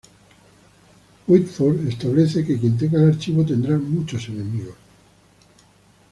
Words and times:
Whitford 1.27 1.85
establece 1.87 2.43
que 2.43 2.59
quien 2.59 2.75
tenga 2.75 3.03
el 3.03 3.11
archivo 3.11 3.45
tendrá 3.45 3.77
muchos 3.77 4.27
enemigos. 4.29 4.73